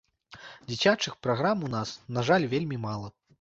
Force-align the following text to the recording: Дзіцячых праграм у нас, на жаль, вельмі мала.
Дзіцячых 0.69 1.17
праграм 1.27 1.57
у 1.67 1.69
нас, 1.75 1.93
на 2.19 2.25
жаль, 2.31 2.49
вельмі 2.55 2.81
мала. 2.89 3.07